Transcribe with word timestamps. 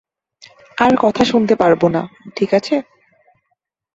আর 0.77 0.91
কথা 0.99 1.23
শুনতে 1.25 1.53
পারব 1.55 1.81
না, 1.87 2.01
ঠিক 2.35 2.49
আছে? 2.53 2.75